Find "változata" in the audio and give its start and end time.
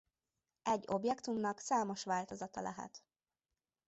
2.03-2.61